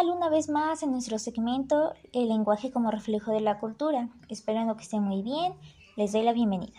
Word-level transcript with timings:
tal? 0.00 0.10
Una 0.10 0.28
vez 0.28 0.48
más 0.48 0.82
en 0.82 0.92
nuestro 0.92 1.18
segmento 1.18 1.92
El 2.12 2.28
lenguaje 2.28 2.70
como 2.70 2.90
reflejo 2.90 3.32
de 3.32 3.40
la 3.40 3.58
cultura. 3.58 4.08
Esperando 4.28 4.76
que 4.76 4.82
estén 4.82 5.02
muy 5.02 5.22
bien, 5.22 5.54
les 5.96 6.12
doy 6.12 6.22
la 6.22 6.32
bienvenida. 6.32 6.78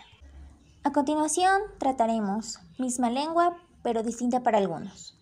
A 0.83 0.91
continuación 0.91 1.61
trataremos 1.77 2.59
misma 2.79 3.09
lengua, 3.09 3.57
pero 3.83 4.03
distinta 4.03 4.41
para 4.41 4.57
algunos. 4.57 5.15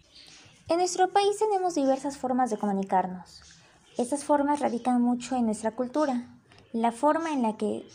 En 0.67 0.77
nuestro 0.77 1.09
país 1.09 1.37
tenemos 1.39 1.75
diversas 1.75 2.17
formas 2.17 2.49
de 2.49 2.57
comunicarnos. 2.57 3.41
Estas 3.97 4.23
formas 4.23 4.59
radican 4.59 5.01
mucho 5.01 5.35
en 5.35 5.45
nuestra 5.45 5.71
cultura, 5.71 6.27
la 6.71 6.91
forma 6.91 7.33
en 7.33 7.41
la 7.41 7.57
que, 7.57 7.85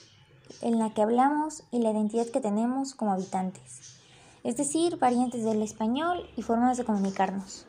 en 0.61 0.79
la 0.79 0.93
que 0.93 1.03
hablamos 1.03 1.63
y 1.71 1.79
la 1.79 1.93
identidad 1.93 2.27
que 2.27 2.41
tenemos 2.41 2.95
como 2.95 3.13
habitantes, 3.13 4.01
es 4.43 4.57
decir, 4.57 4.99
variantes 4.99 5.45
del 5.45 5.63
español 5.63 6.29
y 6.37 6.43
formas 6.43 6.77
de 6.77 6.85
comunicarnos. 6.85 7.67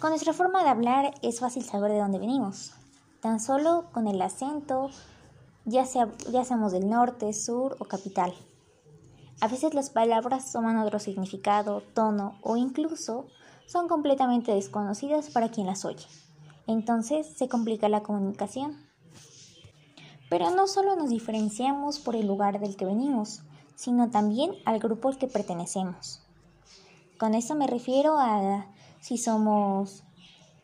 Con 0.00 0.10
nuestra 0.10 0.32
forma 0.32 0.62
de 0.62 0.70
hablar 0.70 1.14
es 1.20 1.40
fácil 1.40 1.62
saber 1.62 1.92
de 1.92 1.98
dónde 1.98 2.18
venimos, 2.18 2.72
tan 3.20 3.38
solo 3.38 3.84
con 3.92 4.08
el 4.08 4.22
acento, 4.22 4.88
ya, 5.66 5.84
sea, 5.84 6.08
ya 6.32 6.42
seamos 6.42 6.72
del 6.72 6.88
norte, 6.88 7.34
sur 7.34 7.76
o 7.78 7.84
capital. 7.84 8.32
A 9.42 9.48
veces 9.48 9.74
las 9.74 9.90
palabras 9.90 10.52
toman 10.52 10.78
otro 10.78 10.98
significado, 11.00 11.82
tono 11.92 12.38
o 12.40 12.56
incluso 12.56 13.26
son 13.66 13.88
completamente 13.88 14.54
desconocidas 14.54 15.28
para 15.28 15.50
quien 15.50 15.66
las 15.66 15.84
oye. 15.84 16.06
Entonces 16.66 17.26
se 17.36 17.50
complica 17.50 17.90
la 17.90 18.02
comunicación. 18.02 18.78
Pero 20.30 20.50
no 20.50 20.66
solo 20.66 20.96
nos 20.96 21.10
diferenciamos 21.10 21.98
por 21.98 22.16
el 22.16 22.26
lugar 22.26 22.58
del 22.58 22.74
que 22.74 22.86
venimos, 22.86 23.42
sino 23.74 24.08
también 24.08 24.52
al 24.64 24.78
grupo 24.78 25.10
al 25.10 25.18
que 25.18 25.26
pertenecemos. 25.26 26.22
Con 27.18 27.34
eso 27.34 27.54
me 27.54 27.66
refiero 27.66 28.18
a 28.18 28.66
si 29.00 29.18
somos 29.18 30.04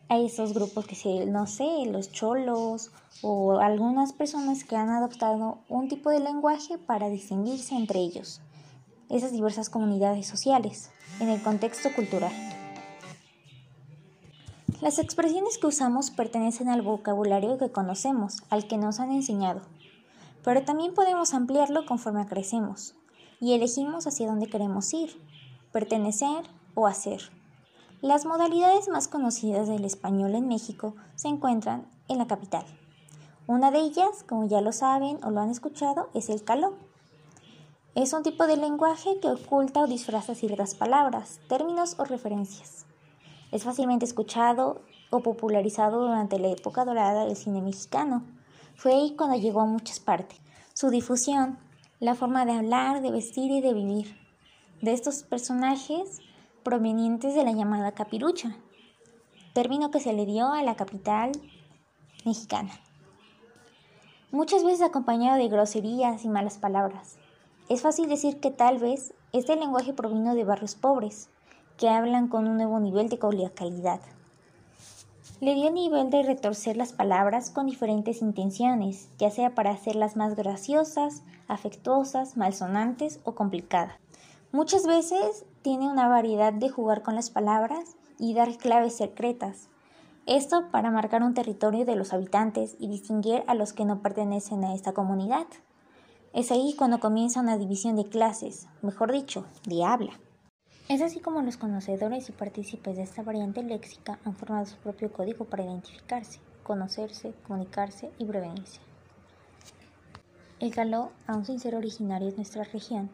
a 0.09 0.19
esos 0.19 0.53
grupos 0.55 0.87
que 0.87 0.95
se, 0.95 1.27
no 1.27 1.47
sé, 1.47 1.87
los 1.87 2.13
cholos 2.13 2.93
o 3.23 3.59
algunas 3.59 4.13
personas 4.13 4.65
que 4.65 4.77
han 4.77 4.91
adoptado 4.91 5.59
un 5.69 5.89
tipo 5.89 6.11
de 6.11 6.21
lenguaje 6.21 6.79
para 6.79 7.09
distinguirse 7.09 7.75
entre 7.75 8.01
ellos, 8.01 8.41
esas 9.09 9.33
diversas 9.33 9.69
comunidades 9.69 10.27
sociales, 10.27 10.91
en 11.21 11.29
el 11.29 11.43
contexto 11.43 11.89
cultural. 11.95 12.33
Las 14.81 14.99
expresiones 14.99 15.59
que 15.59 15.67
usamos 15.67 16.11
pertenecen 16.11 16.69
al 16.69 16.83
vocabulario 16.83 17.57
que 17.59 17.73
conocemos, 17.73 18.43
al 18.51 18.69
que 18.69 18.77
nos 18.77 19.01
han 19.01 19.11
enseñado, 19.11 19.63
pero 20.45 20.63
también 20.65 20.95
podemos 20.95 21.35
ampliarlo 21.35 21.87
conforme 21.87 22.27
crecemos 22.27 22.95
y 23.41 23.55
elegimos 23.55 24.07
hacia 24.07 24.27
dónde 24.27 24.47
queremos 24.47 24.93
ir, 24.95 25.11
pertenecer 25.73 26.45
o 26.75 26.87
hacer. 26.87 27.23
Las 28.03 28.27
modalidades 28.27 28.91
más 28.91 29.09
conocidas 29.09 29.69
del 29.69 29.87
español 29.87 30.35
en 30.35 30.47
México 30.49 30.95
se 31.15 31.29
encuentran 31.29 31.87
en 32.09 32.19
la 32.19 32.27
capital. 32.27 32.65
Una 33.47 33.71
de 33.71 33.79
ellas, 33.79 34.23
como 34.29 34.47
ya 34.47 34.61
lo 34.61 34.73
saben 34.73 35.19
o 35.25 35.31
lo 35.31 35.41
han 35.41 35.49
escuchado, 35.49 36.11
es 36.13 36.29
el 36.29 36.45
caló. 36.45 36.75
Es 37.95 38.13
un 38.13 38.23
tipo 38.23 38.47
de 38.47 38.59
lenguaje 38.59 39.19
que 39.23 39.29
oculta 39.29 39.81
o 39.81 39.87
disfraza 39.87 40.35
ciertas 40.35 40.75
palabras, 40.75 41.41
términos 41.49 41.97
o 41.99 42.05
referencias. 42.05 42.85
Es 43.51 43.65
fácilmente 43.65 44.05
escuchado 44.05 44.83
o 45.09 45.21
popularizado 45.21 46.03
durante 46.03 46.39
la 46.39 46.49
época 46.49 46.85
dorada 46.85 47.25
del 47.25 47.37
cine 47.37 47.63
mexicano. 47.63 48.25
Fue 48.75 48.93
ahí 48.93 49.15
cuando 49.17 49.39
llegó 49.39 49.63
a 49.63 49.67
muchas 49.67 50.01
partes. 50.01 50.39
Su 50.75 50.91
difusión, 50.91 51.59
la 51.99 52.15
forma 52.15 52.45
de 52.45 52.53
hablar, 52.53 53.01
de 53.01 53.11
vestir 53.11 53.51
y 53.51 53.63
de 53.63 53.73
vivir. 53.73 54.19
De 54.83 54.93
estos 54.93 55.23
personajes 55.23 56.21
provenientes 56.67 57.37
de 57.37 57.45
la 57.45 57.53
llamada 57.53 57.93
capirucha, 57.93 58.57
término 59.53 59.93
que 59.93 60.01
se 60.01 60.13
le 60.13 60.27
dio 60.27 60.49
a 60.49 60.65
la 60.65 60.75
capital 60.75 61.31
mexicana. 62.25 62.73
Muchas 64.33 64.65
veces 64.65 64.83
acompañado 64.83 65.39
de 65.39 65.47
groserías 65.47 66.25
y 66.25 66.29
malas 66.29 66.59
palabras. 66.59 67.19
Es 67.69 67.83
fácil 67.83 68.09
decir 68.09 68.41
que 68.41 68.51
tal 68.51 68.79
vez 68.79 69.15
este 69.33 69.55
lenguaje 69.55 69.93
provino 69.93 70.35
de 70.35 70.43
barrios 70.43 70.75
pobres, 70.75 71.29
que 71.77 71.89
hablan 71.89 72.27
con 72.27 72.49
un 72.49 72.57
nuevo 72.57 72.81
nivel 72.81 73.09
de 73.11 73.21
coloquialidad. 73.21 74.01
Le 75.41 75.55
dio 75.55 75.71
nivel 75.71 76.11
de 76.11 76.25
retorcer 76.25 76.77
las 76.77 76.93
palabras 76.93 77.51
con 77.51 77.67
diferentes 77.67 78.23
intenciones, 78.23 79.09
ya 79.19 79.31
sea 79.31 79.55
para 79.55 79.71
hacerlas 79.71 80.17
más 80.17 80.35
graciosas, 80.35 81.23
afectuosas, 81.47 82.37
malsonantes 82.37 83.21
o 83.23 83.37
complicadas. 83.37 83.95
Muchas 84.51 84.85
veces 84.85 85.45
tiene 85.67 85.91
una 85.91 86.07
variedad 86.07 86.53
de 86.53 86.69
jugar 86.69 87.03
con 87.03 87.17
las 87.17 87.31
palabras 87.31 87.97
y 88.21 88.35
dar 88.35 88.57
claves 88.57 88.99
secretas. 88.99 89.69
Esto 90.25 90.71
para 90.71 90.93
marcar 90.93 91.25
un 91.25 91.35
territorio 91.35 91.85
de 91.85 91.97
los 91.97 92.13
habitantes 92.13 92.77
y 92.79 92.87
distinguir 92.87 93.43
a 93.49 93.57
los 93.57 93.73
que 93.73 93.85
no 93.85 94.01
pertenecen 94.01 94.63
a 94.63 94.77
esta 94.77 94.93
comunidad. 94.93 95.49
Es 96.33 96.53
ahí 96.53 96.77
cuando 96.79 97.01
comienza 97.01 97.41
una 97.41 97.59
división 97.59 97.97
de 97.97 98.09
clases, 98.09 98.69
mejor 98.81 99.11
dicho, 99.11 99.45
de 99.67 99.83
habla. 99.83 100.13
Es 100.89 101.03
así 101.03 101.19
como 101.19 101.43
los 101.43 101.57
conocedores 101.57 102.29
y 102.29 102.33
partícipes 102.33 102.95
de 102.95 103.03
esta 103.03 103.25
variante 103.25 103.65
léxica 103.65 104.21
han 104.25 104.37
formado 104.37 104.67
su 104.67 104.77
propio 104.77 105.13
código 105.13 105.47
para 105.47 105.65
identificarse, 105.65 106.39
conocerse, 106.63 107.35
comunicarse 107.45 108.13
y 108.19 108.25
prevenirse. 108.25 108.79
El 110.61 110.73
caló, 110.73 111.11
aún 111.27 111.45
sin 111.45 111.59
ser 111.59 111.75
originario 111.75 112.31
de 112.31 112.37
nuestra 112.37 112.63
región, 112.63 113.11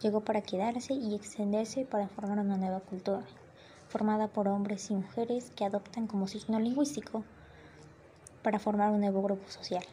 llegó 0.00 0.20
para 0.20 0.42
quedarse 0.42 0.94
y 0.94 1.14
extenderse 1.14 1.84
para 1.84 2.08
formar 2.08 2.38
una 2.38 2.56
nueva 2.56 2.80
cultura, 2.80 3.24
formada 3.88 4.28
por 4.28 4.48
hombres 4.48 4.90
y 4.90 4.94
mujeres 4.94 5.50
que 5.56 5.64
adoptan 5.64 6.06
como 6.06 6.28
signo 6.28 6.58
lingüístico 6.58 7.24
para 8.42 8.58
formar 8.58 8.90
un 8.90 9.00
nuevo 9.00 9.22
grupo 9.22 9.48
social, 9.50 9.84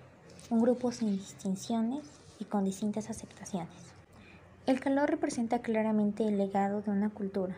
un 0.49 0.61
grupo 0.61 0.91
sin 0.91 1.17
distinciones 1.17 2.05
y 2.39 2.45
con 2.45 2.65
distintas 2.65 3.09
aceptaciones. 3.09 3.69
El 4.65 4.79
calor 4.79 5.09
representa 5.09 5.59
claramente 5.59 6.27
el 6.27 6.37
legado 6.37 6.81
de 6.81 6.91
una 6.91 7.09
cultura 7.09 7.55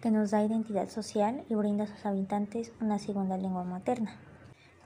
que 0.00 0.10
nos 0.10 0.30
da 0.30 0.44
identidad 0.44 0.88
social 0.88 1.44
y 1.48 1.54
brinda 1.54 1.84
a 1.84 1.88
sus 1.88 2.06
habitantes 2.06 2.72
una 2.80 2.98
segunda 2.98 3.36
lengua 3.36 3.64
materna. 3.64 4.16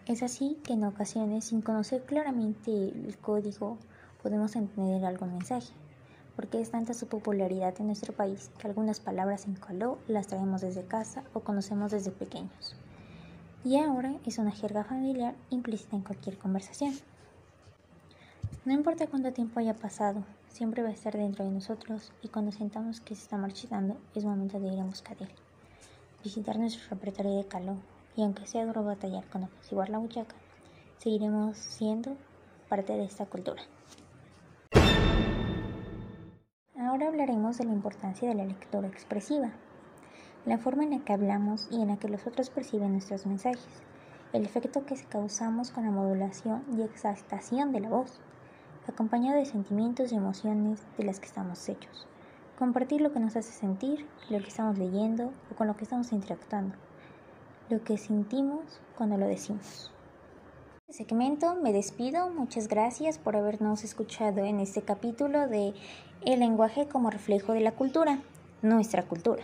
Es 0.06 0.22
así 0.22 0.58
que 0.64 0.72
en 0.72 0.84
ocasiones, 0.84 1.44
sin 1.44 1.60
conocer 1.60 2.02
claramente 2.02 2.70
el 2.70 3.16
código, 3.18 3.78
podemos 4.22 4.56
entender 4.56 5.04
algún 5.04 5.32
mensaje 5.32 5.72
porque 6.36 6.60
es 6.60 6.70
tanta 6.70 6.94
su 6.94 7.06
popularidad 7.06 7.74
en 7.78 7.86
nuestro 7.86 8.12
país 8.12 8.50
que 8.58 8.66
algunas 8.66 9.00
palabras 9.00 9.46
en 9.46 9.54
caló 9.54 9.98
las 10.08 10.28
traemos 10.28 10.60
desde 10.60 10.84
casa 10.84 11.24
o 11.34 11.40
conocemos 11.40 11.90
desde 11.90 12.10
pequeños. 12.10 12.74
Y 13.64 13.76
ahora 13.78 14.14
es 14.26 14.38
una 14.38 14.50
jerga 14.50 14.84
familiar 14.84 15.34
implícita 15.50 15.96
en 15.96 16.02
cualquier 16.02 16.38
conversación. 16.38 16.94
No 18.64 18.72
importa 18.72 19.06
cuánto 19.06 19.32
tiempo 19.32 19.60
haya 19.60 19.74
pasado, 19.74 20.24
siempre 20.48 20.82
va 20.82 20.88
a 20.88 20.92
estar 20.92 21.16
dentro 21.16 21.44
de 21.44 21.50
nosotros 21.50 22.12
y 22.22 22.28
cuando 22.28 22.52
sentamos 22.52 23.00
que 23.00 23.14
se 23.14 23.22
está 23.22 23.36
marchitando 23.36 23.96
es 24.14 24.24
momento 24.24 24.60
de 24.60 24.68
ir 24.68 24.78
en 24.78 24.88
busca 24.88 25.14
él. 25.18 25.28
Visitar 26.22 26.58
nuestro 26.58 26.88
repertorio 26.90 27.36
de 27.36 27.46
caló 27.46 27.76
y 28.16 28.22
aunque 28.22 28.46
sea 28.46 28.66
duro 28.66 28.84
batallar 28.84 29.24
con 29.30 29.44
apaciguar 29.44 29.88
la 29.90 29.98
buchaca, 29.98 30.36
seguiremos 30.98 31.56
siendo 31.56 32.16
parte 32.68 32.92
de 32.92 33.04
esta 33.04 33.26
cultura. 33.26 33.62
Ahora 36.92 37.08
hablaremos 37.08 37.56
de 37.56 37.64
la 37.64 37.72
importancia 37.72 38.28
de 38.28 38.34
la 38.34 38.44
lectura 38.44 38.86
expresiva, 38.86 39.48
la 40.44 40.58
forma 40.58 40.84
en 40.84 40.90
la 40.90 40.98
que 40.98 41.14
hablamos 41.14 41.66
y 41.70 41.80
en 41.80 41.88
la 41.88 41.96
que 41.96 42.10
los 42.10 42.26
otros 42.26 42.50
perciben 42.50 42.92
nuestros 42.92 43.24
mensajes, 43.24 43.64
el 44.34 44.44
efecto 44.44 44.84
que 44.84 45.02
causamos 45.08 45.70
con 45.70 45.86
la 45.86 45.90
modulación 45.90 46.62
y 46.76 46.82
exaltación 46.82 47.72
de 47.72 47.80
la 47.80 47.88
voz, 47.88 48.20
acompañado 48.86 49.38
de 49.38 49.46
sentimientos 49.46 50.12
y 50.12 50.16
emociones 50.16 50.82
de 50.98 51.04
las 51.04 51.18
que 51.18 51.28
estamos 51.28 51.66
hechos, 51.66 52.06
compartir 52.58 53.00
lo 53.00 53.10
que 53.10 53.20
nos 53.20 53.36
hace 53.36 53.52
sentir, 53.52 54.06
lo 54.28 54.40
que 54.40 54.48
estamos 54.48 54.76
leyendo 54.76 55.32
o 55.50 55.54
con 55.56 55.68
lo 55.68 55.76
que 55.78 55.84
estamos 55.84 56.12
interactuando, 56.12 56.76
lo 57.70 57.82
que 57.82 57.96
sentimos 57.96 58.82
cuando 58.98 59.16
lo 59.16 59.26
decimos 59.26 59.91
segmento 60.92 61.54
me 61.54 61.72
despido. 61.72 62.28
Muchas 62.30 62.68
gracias 62.68 63.18
por 63.18 63.36
habernos 63.36 63.82
escuchado 63.82 64.44
en 64.44 64.60
este 64.60 64.82
capítulo 64.82 65.48
de 65.48 65.72
El 66.24 66.40
lenguaje 66.40 66.86
como 66.86 67.10
reflejo 67.10 67.52
de 67.52 67.60
la 67.60 67.72
cultura, 67.72 68.18
nuestra 68.60 69.02
cultura. 69.04 69.42